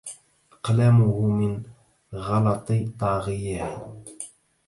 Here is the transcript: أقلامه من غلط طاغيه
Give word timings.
أقلامه 0.53 1.21
من 1.29 1.63
غلط 2.13 2.67
طاغيه 2.99 3.85